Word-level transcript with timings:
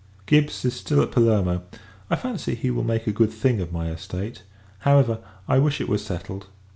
Gibbs 0.25 0.65
is 0.65 0.73
still 0.73 0.99
at 1.03 1.11
Palermo: 1.11 1.61
I 2.09 2.15
fancy, 2.15 2.55
he 2.55 2.71
will 2.71 2.83
make 2.83 3.05
a 3.05 3.11
good 3.11 3.31
thing 3.31 3.61
of 3.61 3.71
my 3.71 3.91
estate; 3.91 4.41
however, 4.79 5.19
I 5.47 5.59
wish 5.59 5.79
it 5.79 5.87
was 5.87 6.03
settled. 6.03 6.47